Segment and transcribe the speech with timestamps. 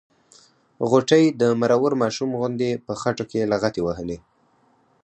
[0.89, 4.17] غوټۍ د مرور ماشوم غوندې په خټو کې لغتې وهلې.